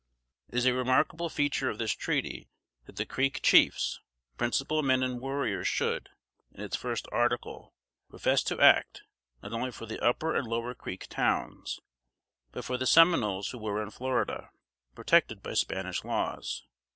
[0.49, 2.49] It is a remarkable feature of this treaty,
[2.85, 3.99] that the Creek chiefs,
[4.35, 6.09] principal men and warriors should,
[6.51, 7.75] in its first article,
[8.09, 9.03] profess to act,
[9.43, 11.81] not only for the Upper and Lower Creek Towns,
[12.51, 14.49] but for the Seminoles who were in Florida,
[14.95, 16.63] protected by Spanish laws.